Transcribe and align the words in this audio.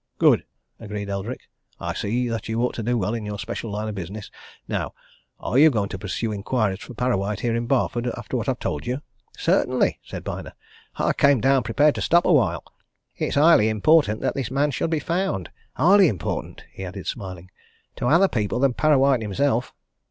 "Good!" 0.17 0.45
agreed 0.79 1.11
Eldrick. 1.11 1.41
"I 1.79 1.93
see 1.93 2.27
that 2.29 2.49
you 2.49 2.59
ought 2.63 2.73
to 2.73 2.81
do 2.81 2.97
well 2.97 3.13
in 3.13 3.23
your 3.23 3.37
special 3.37 3.69
line 3.69 3.87
of 3.87 3.93
business. 3.93 4.31
Now 4.67 4.95
are 5.39 5.59
you 5.59 5.69
going 5.69 5.89
to 5.89 5.99
pursue 5.99 6.31
inquiries 6.31 6.79
for 6.79 6.95
Parrawhite 6.95 7.41
here 7.41 7.55
in 7.55 7.67
Barford, 7.67 8.07
after 8.17 8.35
what 8.35 8.49
I've 8.49 8.57
told 8.57 8.87
you?" 8.87 9.03
"Certainly!" 9.37 9.99
said 10.03 10.23
Byner. 10.23 10.53
"I 10.95 11.13
came 11.13 11.39
down 11.39 11.61
prepared 11.61 11.93
to 11.93 12.01
stop 12.01 12.25
awhile. 12.25 12.63
It's 13.15 13.35
highly 13.35 13.69
important 13.69 14.21
that 14.21 14.33
this 14.33 14.49
man 14.49 14.71
should 14.71 14.89
be 14.89 14.99
found 14.99 15.51
highly 15.75 16.07
important," 16.07 16.63
he 16.71 16.83
added 16.83 17.05
smiling, 17.05 17.51
"to 17.97 18.07
other 18.07 18.27
people 18.27 18.57
than 18.59 18.73
Parrawhite 18.73 19.21
himself." 19.21 19.71